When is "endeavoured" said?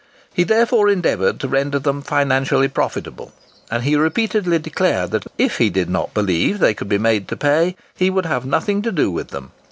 0.89-1.39